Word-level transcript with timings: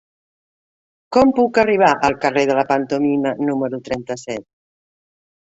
Com 1.17 1.33
puc 1.39 1.59
arribar 1.63 1.89
al 2.07 2.15
carrer 2.23 2.47
de 2.53 2.57
la 2.61 2.65
Pantomima 2.73 3.35
número 3.51 3.83
trenta-set? 3.91 4.47